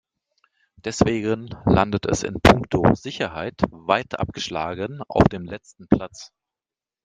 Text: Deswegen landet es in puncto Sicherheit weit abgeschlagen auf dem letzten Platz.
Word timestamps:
Deswegen 0.77 1.45
landet 1.65 2.07
es 2.07 2.23
in 2.23 2.41
puncto 2.41 2.95
Sicherheit 2.95 3.61
weit 3.69 4.17
abgeschlagen 4.19 4.99
auf 5.07 5.25
dem 5.25 5.45
letzten 5.45 5.87
Platz. 5.87 6.31